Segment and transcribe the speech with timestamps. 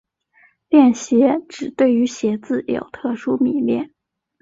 [0.69, 3.93] 恋鞋指对于鞋子有特殊迷恋。